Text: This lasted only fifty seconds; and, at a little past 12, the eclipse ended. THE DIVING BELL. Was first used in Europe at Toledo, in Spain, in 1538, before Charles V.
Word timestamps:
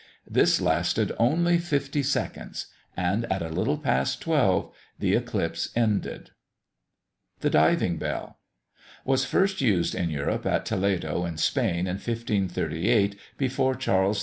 This 0.27 0.59
lasted 0.59 1.11
only 1.19 1.59
fifty 1.59 2.01
seconds; 2.01 2.65
and, 2.97 3.31
at 3.31 3.43
a 3.43 3.49
little 3.49 3.77
past 3.77 4.19
12, 4.21 4.73
the 4.97 5.13
eclipse 5.13 5.69
ended. 5.75 6.31
THE 7.41 7.51
DIVING 7.51 7.97
BELL. 7.97 8.39
Was 9.05 9.25
first 9.25 9.61
used 9.61 9.93
in 9.93 10.09
Europe 10.09 10.47
at 10.47 10.65
Toledo, 10.65 11.23
in 11.25 11.37
Spain, 11.37 11.81
in 11.85 11.97
1538, 11.99 13.15
before 13.37 13.75
Charles 13.75 14.19
V. 14.19 14.19